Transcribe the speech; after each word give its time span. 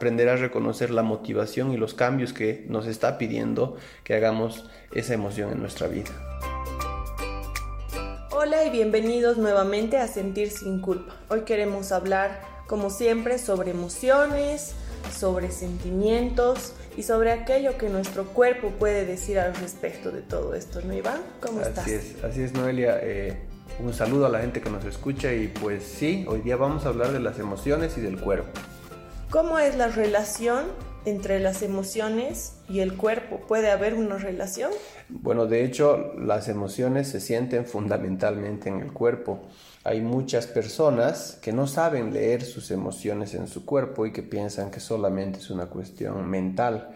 aprender 0.00 0.30
a 0.30 0.36
reconocer 0.36 0.90
la 0.90 1.02
motivación 1.02 1.72
y 1.72 1.76
los 1.76 1.92
cambios 1.92 2.32
que 2.32 2.64
nos 2.70 2.86
está 2.86 3.18
pidiendo 3.18 3.76
que 4.02 4.14
hagamos 4.14 4.64
esa 4.94 5.12
emoción 5.12 5.52
en 5.52 5.60
nuestra 5.60 5.88
vida. 5.88 6.08
Hola 8.30 8.64
y 8.64 8.70
bienvenidos 8.70 9.36
nuevamente 9.36 9.98
a 9.98 10.08
Sentir 10.08 10.48
sin 10.52 10.80
culpa. 10.80 11.16
Hoy 11.28 11.42
queremos 11.42 11.92
hablar, 11.92 12.40
como 12.66 12.88
siempre, 12.88 13.38
sobre 13.38 13.72
emociones, 13.72 14.72
sobre 15.14 15.50
sentimientos 15.50 16.72
y 16.96 17.02
sobre 17.02 17.32
aquello 17.32 17.76
que 17.76 17.90
nuestro 17.90 18.24
cuerpo 18.24 18.70
puede 18.78 19.04
decir 19.04 19.38
al 19.38 19.54
respecto 19.54 20.10
de 20.10 20.22
todo 20.22 20.54
esto, 20.54 20.80
¿no, 20.80 20.94
Iván? 20.94 21.20
¿Cómo 21.42 21.60
estás? 21.60 21.84
Así 21.84 21.92
es, 21.92 22.24
así 22.24 22.40
es, 22.40 22.54
Noelia. 22.54 22.98
Eh, 23.02 23.36
un 23.78 23.92
saludo 23.92 24.24
a 24.24 24.30
la 24.30 24.40
gente 24.40 24.62
que 24.62 24.70
nos 24.70 24.82
escucha 24.86 25.30
y 25.34 25.48
pues 25.48 25.84
sí, 25.84 26.24
hoy 26.26 26.40
día 26.40 26.56
vamos 26.56 26.86
a 26.86 26.88
hablar 26.88 27.12
de 27.12 27.20
las 27.20 27.38
emociones 27.38 27.98
y 27.98 28.00
del 28.00 28.18
cuerpo. 28.18 28.48
¿Cómo 29.30 29.60
es 29.60 29.76
la 29.76 29.86
relación 29.86 30.64
entre 31.04 31.38
las 31.38 31.62
emociones 31.62 32.56
y 32.68 32.80
el 32.80 32.96
cuerpo? 32.96 33.38
¿Puede 33.46 33.70
haber 33.70 33.94
una 33.94 34.18
relación? 34.18 34.72
Bueno, 35.08 35.46
de 35.46 35.64
hecho, 35.64 36.14
las 36.18 36.48
emociones 36.48 37.06
se 37.06 37.20
sienten 37.20 37.64
fundamentalmente 37.64 38.68
en 38.68 38.80
el 38.80 38.92
cuerpo. 38.92 39.42
Hay 39.84 40.00
muchas 40.00 40.48
personas 40.48 41.38
que 41.40 41.52
no 41.52 41.68
saben 41.68 42.12
leer 42.12 42.42
sus 42.42 42.72
emociones 42.72 43.34
en 43.34 43.46
su 43.46 43.64
cuerpo 43.64 44.04
y 44.04 44.12
que 44.12 44.24
piensan 44.24 44.72
que 44.72 44.80
solamente 44.80 45.38
es 45.38 45.48
una 45.50 45.66
cuestión 45.66 46.28
mental. 46.28 46.90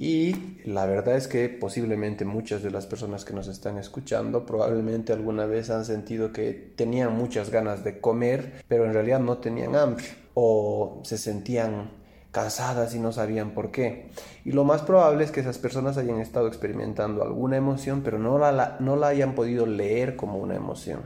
Y 0.00 0.60
la 0.64 0.86
verdad 0.86 1.16
es 1.16 1.26
que 1.26 1.48
posiblemente 1.48 2.24
muchas 2.24 2.62
de 2.62 2.70
las 2.70 2.86
personas 2.86 3.24
que 3.24 3.34
nos 3.34 3.48
están 3.48 3.78
escuchando 3.78 4.46
probablemente 4.46 5.12
alguna 5.12 5.44
vez 5.44 5.70
han 5.70 5.84
sentido 5.84 6.32
que 6.32 6.52
tenían 6.52 7.16
muchas 7.16 7.50
ganas 7.50 7.82
de 7.82 8.00
comer, 8.00 8.62
pero 8.68 8.84
en 8.84 8.92
realidad 8.92 9.18
no 9.18 9.38
tenían 9.38 9.74
hambre 9.74 10.04
o 10.34 11.00
se 11.02 11.18
sentían 11.18 11.90
cansadas 12.30 12.94
y 12.94 13.00
no 13.00 13.10
sabían 13.10 13.54
por 13.54 13.72
qué. 13.72 14.10
Y 14.44 14.52
lo 14.52 14.62
más 14.62 14.82
probable 14.82 15.24
es 15.24 15.32
que 15.32 15.40
esas 15.40 15.58
personas 15.58 15.96
hayan 15.96 16.20
estado 16.20 16.46
experimentando 16.46 17.24
alguna 17.24 17.56
emoción, 17.56 18.02
pero 18.04 18.20
no 18.20 18.38
la, 18.38 18.76
no 18.78 18.94
la 18.94 19.08
hayan 19.08 19.34
podido 19.34 19.66
leer 19.66 20.14
como 20.14 20.38
una 20.38 20.54
emoción. 20.54 21.00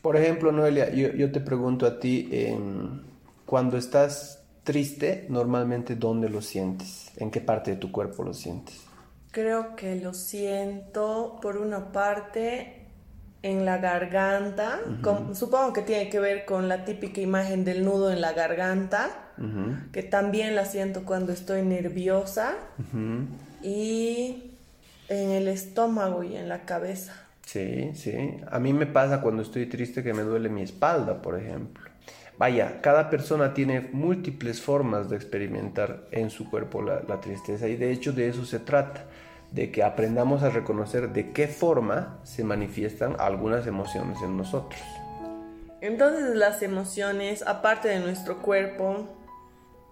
Por 0.00 0.16
ejemplo, 0.16 0.50
Noelia, 0.50 0.88
yo, 0.88 1.30
te 1.30 1.40
pregunto 1.40 1.84
a 1.84 2.00
ti, 2.00 2.30
cuando 3.44 3.76
estás 3.76 4.43
triste, 4.64 5.26
normalmente 5.28 5.94
¿dónde 5.94 6.28
lo 6.28 6.42
sientes? 6.42 7.12
¿En 7.16 7.30
qué 7.30 7.40
parte 7.40 7.72
de 7.72 7.76
tu 7.76 7.92
cuerpo 7.92 8.24
lo 8.24 8.34
sientes? 8.34 8.82
Creo 9.30 9.76
que 9.76 9.96
lo 9.96 10.14
siento 10.14 11.38
por 11.40 11.58
una 11.58 11.92
parte 11.92 12.86
en 13.42 13.66
la 13.66 13.76
garganta, 13.76 14.80
supongo 15.34 15.74
que 15.74 15.82
tiene 15.82 16.08
que 16.08 16.18
ver 16.18 16.46
con 16.46 16.66
la 16.66 16.86
típica 16.86 17.20
imagen 17.20 17.62
del 17.64 17.84
nudo 17.84 18.10
en 18.10 18.22
la 18.22 18.32
garganta, 18.32 19.10
que 19.92 20.02
también 20.02 20.54
la 20.54 20.64
siento 20.64 21.04
cuando 21.04 21.32
estoy 21.32 21.62
nerviosa, 21.62 22.54
y 23.62 24.52
en 25.08 25.30
el 25.30 25.48
estómago 25.48 26.22
y 26.22 26.36
en 26.36 26.48
la 26.48 26.64
cabeza. 26.64 27.12
Sí, 27.44 27.90
sí. 27.94 28.40
A 28.50 28.58
mí 28.58 28.72
me 28.72 28.86
pasa 28.86 29.20
cuando 29.20 29.42
estoy 29.42 29.66
triste 29.66 30.02
que 30.02 30.14
me 30.14 30.22
duele 30.22 30.48
mi 30.48 30.62
espalda, 30.62 31.20
por 31.20 31.38
ejemplo. 31.38 31.90
Vaya, 32.36 32.80
cada 32.80 33.10
persona 33.10 33.54
tiene 33.54 33.80
múltiples 33.92 34.60
formas 34.60 35.08
de 35.08 35.16
experimentar 35.16 36.08
en 36.10 36.30
su 36.30 36.50
cuerpo 36.50 36.82
la, 36.82 37.20
tristeza 37.20 37.68
y 37.68 37.76
de 37.76 37.92
hecho 37.92 38.12
de 38.12 38.28
eso 38.28 38.44
se 38.44 38.58
trata 38.58 39.04
de 39.52 39.70
que 39.70 39.84
aprendamos 39.84 40.42
a 40.42 40.50
reconocer 40.50 41.10
de 41.10 41.30
qué 41.30 41.46
forma 41.46 42.18
se 42.24 42.42
manifiestan 42.42 43.14
algunas 43.20 43.68
emociones 43.68 44.20
en 44.20 44.36
nosotros. 44.36 44.80
Entonces 45.80 46.34
las 46.34 46.62
emociones, 46.62 47.46
aparte 47.46 47.88
de 47.88 48.00
nuestro 48.00 48.42
cuerpo, 48.42 49.06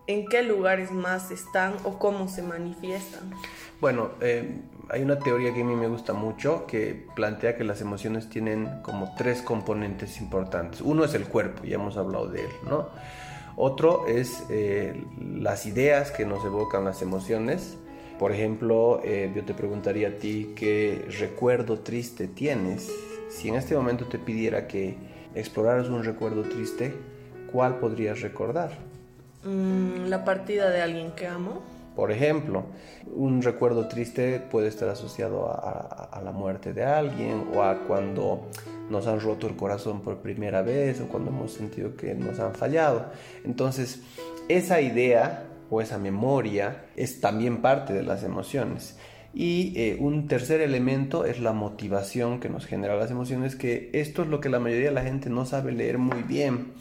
¿en 0.07 0.27
qué 0.29 0.43
lugares 0.43 0.91
más 0.91 1.31
están 1.31 1.75
o 1.85 1.99
cómo 1.99 2.29
se 2.29 2.43
manifiestan? 2.43 3.33
Bueno, 3.81 4.11
eh, 4.21 4.61
hay 4.89 5.03
una 5.03 5.19
teoría 5.19 5.53
que 5.53 5.63
a 5.63 5.65
mí 5.65 5.75
me 5.75 5.89
gusta 5.89 6.13
mucho 6.13 6.67
que 6.67 7.07
plantea 7.15 7.57
que 7.57 7.65
las 7.65 7.81
emociones 7.81 8.29
tienen 8.29 8.83
como 8.83 9.15
tres 9.17 9.43
componentes 9.43 10.21
importantes. 10.21 10.81
Uno 10.81 11.05
es 11.05 11.15
el 11.15 11.25
cuerpo, 11.25 11.65
ya 11.65 11.77
hemos 11.77 11.97
hablado 11.97 12.29
de 12.29 12.43
él, 12.43 12.51
¿no? 12.69 12.89
Otro 13.57 14.07
es 14.07 14.45
eh, 14.49 15.05
las 15.19 15.67
ideas 15.67 16.11
que 16.11 16.25
nos 16.25 16.45
evocan 16.45 16.85
las 16.85 17.03
emociones 17.03 17.77
por 18.23 18.31
ejemplo, 18.31 19.01
eh, 19.03 19.33
yo 19.35 19.45
te 19.45 19.53
preguntaría 19.53 20.07
a 20.07 20.13
ti 20.13 20.53
qué 20.55 21.07
recuerdo 21.19 21.81
triste 21.81 22.29
tienes. 22.29 22.89
Si 23.29 23.49
en 23.49 23.57
este 23.57 23.75
momento 23.75 24.07
te 24.07 24.17
pidiera 24.17 24.69
que 24.69 24.97
exploraras 25.35 25.89
un 25.89 26.05
recuerdo 26.05 26.43
triste, 26.43 26.95
¿cuál 27.51 27.81
podrías 27.81 28.21
recordar? 28.21 28.92
Mm, 29.45 30.09
la 30.09 30.25
partida 30.25 30.71
de 30.71 30.83
alguien 30.83 31.13
que 31.13 31.27
amo. 31.27 31.63
Por 31.97 32.11
ejemplo, 32.11 32.65
un 33.15 33.43
recuerdo 33.43 33.89
triste 33.89 34.41
puede 34.41 34.69
estar 34.69 34.89
asociado 34.89 35.51
a, 35.51 36.21
la 36.25 36.33
muerte 36.33 36.73
de 36.73 36.85
alguien 36.85 37.49
o 37.55 37.63
a 37.63 37.81
cuando 37.81 38.49
nos 38.89 39.07
han 39.07 39.21
roto 39.21 39.47
el 39.47 39.57
corazón 39.57 40.01
por 40.01 40.19
primera 40.19 40.63
vez 40.63 41.01
o 41.01 41.09
cuando 41.09 41.31
hemos 41.31 41.53
sentido 41.53 41.97
que 41.97 42.15
nos 42.15 42.39
han 42.39 42.55
fallado. 42.55 43.07
Entonces, 43.45 44.01
esa 44.49 44.81
idea 44.81 45.45
o 45.69 45.83
esa 45.83 45.99
memoria 45.99 46.85
es 46.97 47.21
también 47.21 47.61
parte 47.61 47.93
de 47.93 48.03
las 48.03 48.23
emociones. 48.23 48.97
Y 49.35 49.73
eh, 49.77 49.97
un 49.99 50.29
tercer 50.29 50.61
elemento 50.61 51.25
es 51.25 51.41
la 51.41 51.53
motivación 51.53 52.39
que 52.39 52.49
nos 52.49 52.67
genera 52.67 52.97
las 52.97 53.11
emociones, 53.11 53.57
que 53.57 53.91
esto 53.93 54.23
es 54.23 54.29
lo 54.29 54.41
que 54.41 54.51
la 54.51 54.61
mayoría 54.61 54.89
de 54.89 54.95
la 54.95 55.03
gente 55.03 55.31
no 55.31 55.47
sabe 55.47 55.73
leer 55.73 55.99
muy 55.99 56.23
bien. 56.23 56.73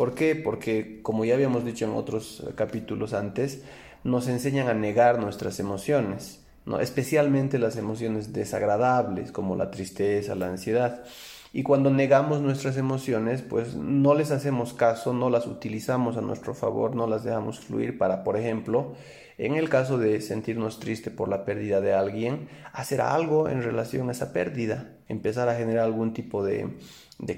¿Por 0.00 0.14
qué? 0.14 0.34
Porque, 0.34 1.00
como 1.02 1.26
ya 1.26 1.34
habíamos 1.34 1.62
dicho 1.62 1.84
en 1.84 1.90
otros 1.90 2.42
capítulos 2.54 3.12
antes, 3.12 3.64
nos 4.02 4.28
enseñan 4.28 4.68
a 4.68 4.72
negar 4.72 5.18
nuestras 5.18 5.60
emociones, 5.60 6.42
¿no? 6.64 6.80
especialmente 6.80 7.58
las 7.58 7.76
emociones 7.76 8.32
desagradables, 8.32 9.30
como 9.30 9.56
la 9.56 9.70
tristeza, 9.70 10.34
la 10.34 10.46
ansiedad. 10.46 11.04
Y 11.52 11.64
cuando 11.64 11.90
negamos 11.90 12.40
nuestras 12.40 12.78
emociones, 12.78 13.42
pues 13.42 13.74
no 13.74 14.14
les 14.14 14.30
hacemos 14.30 14.72
caso, 14.72 15.12
no 15.12 15.28
las 15.28 15.46
utilizamos 15.46 16.16
a 16.16 16.22
nuestro 16.22 16.54
favor, 16.54 16.96
no 16.96 17.06
las 17.06 17.22
dejamos 17.22 17.60
fluir 17.60 17.98
para, 17.98 18.24
por 18.24 18.38
ejemplo, 18.38 18.94
en 19.36 19.54
el 19.54 19.68
caso 19.68 19.98
de 19.98 20.22
sentirnos 20.22 20.80
tristes 20.80 21.12
por 21.12 21.28
la 21.28 21.44
pérdida 21.44 21.82
de 21.82 21.92
alguien, 21.92 22.48
hacer 22.72 23.02
algo 23.02 23.50
en 23.50 23.62
relación 23.62 24.08
a 24.08 24.12
esa 24.12 24.32
pérdida, 24.32 24.96
empezar 25.08 25.50
a 25.50 25.56
generar 25.56 25.84
algún 25.84 26.14
tipo 26.14 26.42
de, 26.42 26.78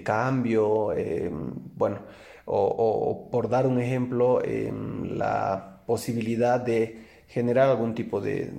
cambio, 0.05 0.93
em, 0.93 1.51
bueno, 1.75 1.99
o, 2.45 3.29
por 3.31 3.49
dar 3.49 3.67
un 3.67 3.81
ejemplo, 3.81 4.45
em, 4.45 5.17
la 5.17 5.81
posibilidad 5.87 6.61
de 6.61 7.03
generar 7.29 7.69
algún 7.69 7.95
tipo 7.95 8.21
de 8.21 8.51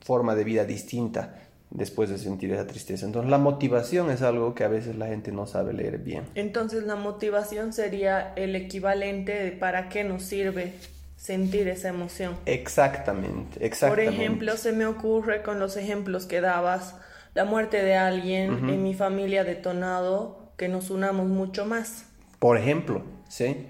forma 0.00 0.34
de 0.34 0.44
vida 0.44 0.64
distinta 0.64 1.46
después 1.70 2.08
de 2.08 2.18
sentir 2.18 2.52
esa 2.52 2.66
tristeza. 2.66 3.06
Entonces 3.06 3.30
la 3.30 3.38
motivación 3.38 4.10
es 4.10 4.22
algo 4.22 4.54
que 4.54 4.64
a 4.64 4.68
veces 4.68 4.96
la 4.96 5.06
gente 5.06 5.32
no 5.32 5.46
sabe 5.46 5.72
leer 5.72 5.98
bien. 5.98 6.24
Entonces 6.34 6.84
la 6.84 6.96
motivación 6.96 7.72
sería 7.72 8.32
el 8.36 8.54
equivalente 8.56 9.32
de 9.32 9.52
para 9.52 9.88
qué 9.88 10.04
nos 10.04 10.22
sirve 10.22 10.72
sentir 11.16 11.68
esa 11.68 11.88
emoción. 11.88 12.36
Exactamente, 12.46 13.64
exactamente. 13.64 14.10
Por 14.10 14.14
ejemplo, 14.14 14.56
se 14.56 14.72
me 14.72 14.86
ocurre 14.86 15.42
con 15.42 15.58
los 15.58 15.76
ejemplos 15.76 16.26
que 16.26 16.40
dabas, 16.40 16.94
la 17.34 17.44
muerte 17.44 17.82
de 17.82 17.96
alguien 17.96 18.70
en 18.70 18.82
mi 18.82 18.94
familia 18.94 19.44
detonado, 19.44 20.52
que 20.56 20.68
nos 20.68 20.90
unamos 20.90 21.26
mucho 21.26 21.66
más. 21.66 22.06
Por 22.38 22.58
ejemplo, 22.58 23.02
¿sí? 23.28 23.66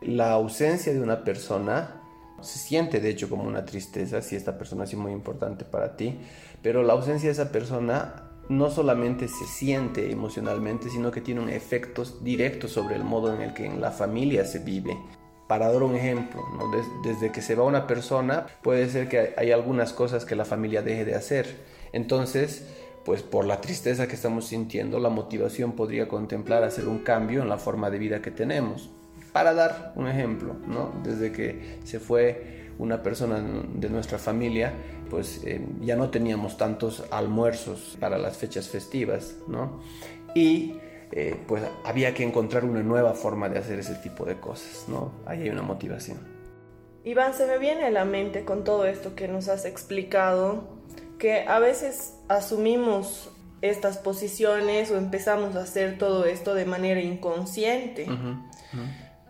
La 0.00 0.32
ausencia 0.32 0.92
de 0.92 1.00
una 1.00 1.24
persona 1.24 2.02
se 2.40 2.58
siente 2.58 3.00
de 3.00 3.10
hecho 3.10 3.28
como 3.30 3.44
una 3.44 3.64
tristeza 3.64 4.20
si 4.20 4.34
esta 4.34 4.58
persona 4.58 4.84
es 4.84 4.94
muy 4.94 5.12
importante 5.12 5.64
para 5.64 5.96
ti, 5.96 6.18
pero 6.60 6.82
la 6.82 6.92
ausencia 6.92 7.28
de 7.28 7.32
esa 7.32 7.52
persona 7.52 8.30
no 8.48 8.70
solamente 8.70 9.28
se 9.28 9.46
siente 9.46 10.10
emocionalmente, 10.10 10.90
sino 10.90 11.10
que 11.10 11.20
tiene 11.20 11.40
un 11.40 11.48
efecto 11.48 12.04
directo 12.22 12.68
sobre 12.68 12.96
el 12.96 13.04
modo 13.04 13.34
en 13.34 13.40
el 13.40 13.54
que 13.54 13.66
en 13.66 13.80
la 13.80 13.92
familia 13.92 14.44
se 14.44 14.58
vive. 14.58 14.96
Para 15.48 15.70
dar 15.70 15.82
un 15.82 15.94
ejemplo, 15.94 16.42
desde 17.04 17.30
que 17.30 17.42
se 17.42 17.54
va 17.54 17.64
una 17.64 17.86
persona, 17.86 18.46
puede 18.62 18.88
ser 18.88 19.08
que 19.08 19.34
hay 19.36 19.52
algunas 19.52 19.92
cosas 19.92 20.24
que 20.24 20.34
la 20.34 20.44
familia 20.44 20.82
deje 20.82 21.04
de 21.04 21.14
hacer. 21.14 21.46
Entonces, 21.92 22.66
pues 23.04 23.22
por 23.22 23.44
la 23.44 23.60
tristeza 23.60 24.06
que 24.06 24.14
estamos 24.14 24.46
sintiendo, 24.46 24.98
la 24.98 25.08
motivación 25.08 25.72
podría 25.72 26.08
contemplar 26.08 26.62
hacer 26.62 26.86
un 26.86 26.98
cambio 26.98 27.42
en 27.42 27.48
la 27.48 27.58
forma 27.58 27.90
de 27.90 27.98
vida 27.98 28.22
que 28.22 28.30
tenemos. 28.30 28.90
Para 29.32 29.54
dar 29.54 29.92
un 29.96 30.08
ejemplo, 30.08 30.56
¿no? 30.66 30.92
Desde 31.02 31.32
que 31.32 31.78
se 31.84 31.98
fue 31.98 32.70
una 32.78 33.02
persona 33.02 33.42
de 33.74 33.88
nuestra 33.88 34.18
familia, 34.18 34.72
pues 35.10 35.42
eh, 35.44 35.64
ya 35.80 35.96
no 35.96 36.10
teníamos 36.10 36.56
tantos 36.56 37.04
almuerzos 37.10 37.96
para 37.98 38.18
las 38.18 38.36
fechas 38.36 38.68
festivas, 38.68 39.36
¿no? 39.48 39.80
Y 40.34 40.74
eh, 41.12 41.36
pues 41.46 41.62
había 41.84 42.14
que 42.14 42.24
encontrar 42.24 42.64
una 42.64 42.82
nueva 42.82 43.12
forma 43.12 43.48
de 43.48 43.58
hacer 43.58 43.78
ese 43.78 43.94
tipo 43.96 44.24
de 44.24 44.38
cosas, 44.40 44.86
¿no? 44.88 45.12
Ahí 45.26 45.42
hay 45.42 45.50
una 45.50 45.62
motivación. 45.62 46.18
Iván, 47.04 47.34
se 47.34 47.46
me 47.46 47.58
viene 47.58 47.84
a 47.84 47.90
la 47.90 48.04
mente 48.04 48.44
con 48.44 48.64
todo 48.64 48.86
esto 48.86 49.14
que 49.14 49.28
nos 49.28 49.48
has 49.48 49.64
explicado, 49.64 50.64
que 51.22 51.42
a 51.46 51.60
veces 51.60 52.14
asumimos 52.26 53.30
estas 53.60 53.96
posiciones 53.96 54.90
o 54.90 54.96
empezamos 54.96 55.54
a 55.54 55.60
hacer 55.60 55.96
todo 55.96 56.24
esto 56.24 56.52
de 56.52 56.64
manera 56.64 57.00
inconsciente. 57.00 58.08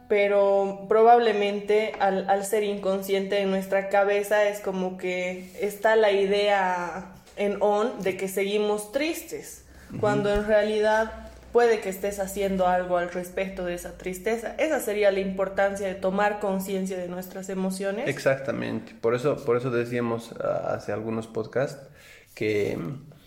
pero 0.09 0.87
probablemente 0.89 1.93
al, 2.01 2.31
al, 2.31 2.47
ser 2.47 2.65
inconsciente 2.65 3.41
en 3.41 3.51
nuestra 3.51 3.91
cabeza 3.91 4.49
es 4.49 4.61
como 4.61 4.97
que 4.97 5.51
está 5.61 5.95
la 5.97 6.13
idea 6.13 7.13
en 7.37 7.59
on 7.61 8.03
de 8.03 8.17
que 8.17 8.27
seguimos 8.27 8.91
tristes, 8.93 9.67
cuando 10.01 10.33
en 10.33 10.47
realidad 10.47 11.29
puede 11.53 11.81
que 11.81 11.91
estés 11.91 12.19
haciendo 12.19 12.67
algo 12.67 12.97
al 12.97 13.11
respecto 13.11 13.65
de 13.65 13.75
esa 13.75 13.99
tristeza. 13.99 14.55
Esa 14.59 14.81
sería 14.81 15.11
la 15.13 15.21
importancia 15.21 15.87
de 15.87 15.95
tomar 15.95 16.41
conciencia 16.41 16.97
de 16.97 17.09
nuestras 17.09 17.49
emociones. 17.49 18.09
Exactamente, 18.09 18.95
por 19.01 19.15
eso, 19.15 19.37
por 19.45 19.57
eso 19.57 19.71
decíamos 19.71 20.35
ah, 20.43 20.75
hace 20.75 20.93
algunos 20.93 21.27
podcasts 21.27 21.89
que 22.35 22.79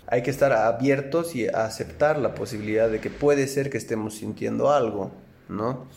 hay 0.07 0.24
que 0.24 0.31
estar 0.31 0.51
abiertos 0.54 1.36
y 1.36 1.48
aceptar 1.48 2.18
la 2.19 2.36
posibilidad 2.36 2.89
de 2.89 3.00
que 3.00 3.10
puede 3.10 3.48
ser 3.48 3.69
que 3.69 3.77
estemos 3.77 4.16
sintiendo 4.16 4.71
algo, 4.71 5.12
¿no? 5.48 5.88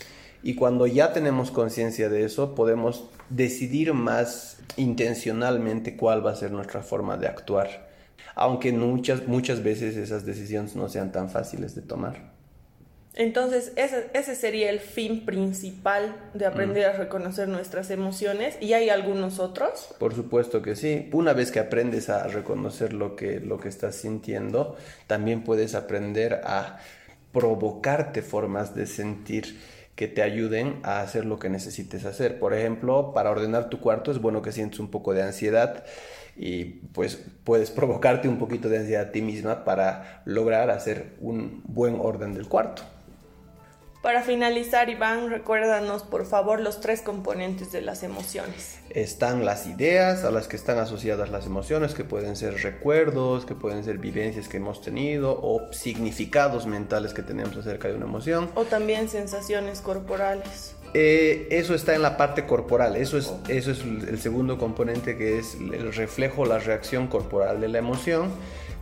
Y 0.43 0.55
cuando 0.55 0.87
ya 0.87 1.13
tenemos 1.13 1.51
conciencia 1.51 2.09
de 2.09 2.25
eso, 2.25 2.55
podemos 2.55 3.11
decidir 3.29 3.93
más 3.93 4.59
intencionalmente 4.77 5.97
cuál 5.97 6.25
va 6.25 6.31
a 6.31 6.37
ser 6.37 6.53
nuestra 6.53 6.83
forma 6.83 7.17
de 7.17 7.27
actuar, 7.27 7.88
aunque 8.35 8.73
muchas, 8.73 9.27
muchas 9.27 9.63
veces 9.63 9.97
esas 9.97 10.25
decisiones 10.25 10.77
no 10.77 10.89
sean 10.89 11.13
tan 11.13 11.31
fáciles 11.31 11.75
de 11.75 11.83
tomar. 11.83 12.39
Entonces, 13.15 13.73
ese, 13.75 14.11
ese, 14.15 14.37
sería 14.37 14.71
el 14.71 14.79
fin 14.79 15.27
principal 15.27 16.15
de 16.35 16.47
aprender 16.47 16.87
a 16.87 16.93
reconocer 16.93 17.49
nuestras 17.49 17.91
emociones. 17.91 18.57
¿Y 18.61 18.75
hay 18.75 18.91
algunos 18.91 19.41
otros? 19.41 19.89
Por 19.99 20.15
supuesto 20.15 20.63
que 20.63 20.77
sí. 20.77 21.09
Una 21.13 21.33
vez 21.33 21.51
que 21.51 21.59
aprendes 21.59 22.11
a 22.11 22.29
reconocer 22.29 22.93
lo 22.93 23.17
que, 23.17 23.41
lo 23.41 23.59
que 23.59 23.69
estás 23.69 23.97
sintiendo, 23.97 24.77
también 25.09 25.43
puedes 25.43 25.75
aprender 25.75 26.43
a 26.45 26.79
provocarte 27.33 28.23
formas 28.23 28.77
de 28.77 28.87
sentir 28.87 29.59
que 29.97 30.07
te 30.07 30.23
ayuden 30.23 30.79
a 30.85 31.01
hacer 31.01 31.25
lo 31.25 31.41
que 31.41 31.49
necesites 31.49 32.05
hacer. 32.05 32.39
Por 32.39 32.55
ejemplo, 32.55 33.13
para 33.13 33.33
ordenar 33.33 33.69
tu 33.69 33.81
cuarto 33.81 34.13
es 34.13 34.21
bueno 34.21 34.43
que 34.43 34.53
sientes 34.53 34.79
un 34.79 34.93
poco 34.93 35.13
de 35.13 35.25
ansiedad 35.25 35.85
y 36.39 36.65
pues 36.93 37.21
puedes 37.43 37.71
provocarte 37.71 38.29
un 38.29 38.39
poquito 38.39 38.69
de 38.69 38.79
ansiedad 38.79 39.09
a 39.09 39.13
ti 39.13 39.21
misma 39.21 39.65
para 39.65 40.23
lograr 40.25 40.71
hacer 40.71 41.17
un 41.21 41.63
buen 41.67 41.99
orden 42.01 42.33
del 42.33 42.49
cuarto. 42.49 42.83
Para 44.03 44.23
finalizar, 44.23 44.89
Iván, 44.89 45.29
recuérdanos 45.29 46.05
por 46.05 46.25
favor 46.25 46.61
los 46.61 46.81
tres 46.81 47.03
componentes 47.03 47.73
de 47.73 47.83
las 47.83 48.05
emociones. 48.05 48.79
Están 48.91 49.45
las 49.45 49.67
ideas 49.67 50.23
a 50.23 50.31
las 50.31 50.47
que 50.47 50.55
están 50.55 50.79
asociadas 50.79 51.31
las 51.31 51.47
emociones, 51.47 51.95
que 51.95 52.05
pueden 52.05 52.37
ser 52.37 52.63
recuerdos, 52.63 53.45
que 53.45 53.57
pueden 53.57 53.83
ser 53.83 53.99
vivencias 53.99 54.49
que 54.49 54.59
hemos 54.59 54.83
tenido 54.83 55.41
o 55.43 55.73
significados 55.73 56.65
mentales 56.67 57.13
que 57.13 57.23
tenemos 57.23 57.57
acerca 57.57 57.89
de 57.89 57.97
una 57.97 58.07
emoción. 58.07 58.49
O 58.55 58.65
también 58.65 59.09
sensaciones 59.09 59.81
corporales. 59.81 60.77
Eh, 61.01 61.47
eso 61.53 61.77
está 61.77 61.95
en 61.95 62.03
la 62.03 62.17
parte 62.17 62.45
corporal, 62.45 62.97
eso 62.97 63.19
es, 63.19 63.33
eso 63.47 63.71
es 63.71 63.83
el 63.83 64.19
segundo 64.19 64.59
componente 64.59 65.17
que 65.17 65.39
es 65.39 65.55
el 65.55 65.95
reflejo, 65.95 66.45
la 66.45 66.59
reacción 66.59 67.07
corporal 67.07 67.61
de 67.61 67.69
la 67.69 67.79
emoción, 67.79 68.31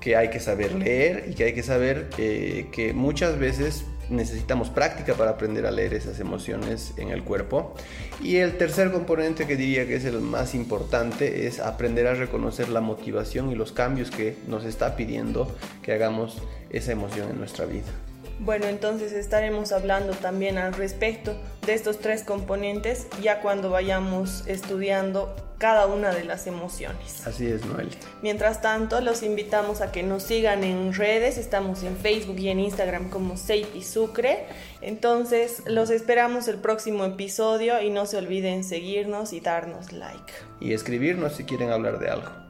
que 0.00 0.16
hay 0.16 0.30
que 0.30 0.40
saber 0.40 0.74
leer 0.74 1.26
y 1.28 1.34
que 1.34 1.44
hay 1.44 1.52
que 1.52 1.62
saber 1.62 2.08
que 2.08 2.92
muchas 2.94 3.38
veces 3.38 3.84
necesitamos 4.08 4.70
práctica 4.70 5.12
para 5.12 5.32
aprender 5.32 5.66
a 5.66 5.70
leer 5.70 5.92
esas 5.92 6.18
emociones 6.18 6.94
en 6.96 7.10
el 7.10 7.22
cuerpo. 7.22 7.74
Y 8.22 8.36
el 8.36 8.56
tercer 8.56 8.92
componente 8.92 9.46
que 9.46 9.56
diría 9.56 9.86
que 9.86 9.96
es 9.96 10.06
el 10.06 10.20
más 10.20 10.54
importante 10.54 11.46
es 11.46 11.60
aprender 11.60 12.06
a 12.06 12.14
reconocer 12.14 12.70
la 12.70 12.80
motivación 12.80 13.50
y 13.50 13.54
los 13.54 13.72
cambios 13.72 14.10
que 14.10 14.36
nos 14.46 14.64
está 14.64 14.96
pidiendo 14.96 15.54
que 15.82 15.92
hagamos 15.92 16.38
esa 16.70 16.92
emoción 16.92 17.28
en 17.30 17.38
nuestra 17.38 17.66
vida. 17.66 17.92
Bueno, 18.38 18.66
entonces 18.66 19.12
estaremos 19.12 19.72
hablando 19.72 20.12
también 20.12 20.58
al 20.58 20.74
respecto 20.74 21.34
de 21.64 21.74
estos 21.74 21.98
tres 21.98 22.22
componentes 22.22 23.06
ya 23.22 23.40
cuando 23.40 23.70
vayamos 23.70 24.46
estudiando 24.46 25.34
cada 25.58 25.86
una 25.86 26.14
de 26.14 26.24
las 26.24 26.46
emociones. 26.46 27.26
Así 27.26 27.46
es, 27.46 27.64
Noel. 27.64 27.88
Mientras 28.22 28.60
tanto, 28.60 29.00
los 29.00 29.22
invitamos 29.22 29.80
a 29.80 29.90
que 29.90 30.02
nos 30.02 30.22
sigan 30.22 30.64
en 30.64 30.92
redes, 30.92 31.38
estamos 31.38 31.82
en 31.82 31.96
Facebook 31.96 32.38
y 32.38 32.50
en 32.50 32.60
Instagram 32.60 33.08
como 33.08 33.36
Seiti 33.36 33.82
Sucre. 33.82 34.44
Entonces, 34.82 35.62
los 35.66 35.90
esperamos 35.90 36.46
el 36.48 36.58
próximo 36.58 37.04
episodio 37.04 37.80
y 37.80 37.90
no 37.90 38.06
se 38.06 38.18
olviden 38.18 38.64
seguirnos 38.64 39.32
y 39.32 39.40
darnos 39.40 39.92
like. 39.92 40.32
Y 40.60 40.74
escribirnos 40.74 41.34
si 41.36 41.44
quieren 41.44 41.70
hablar 41.70 41.98
de 41.98 42.10
algo. 42.10 42.45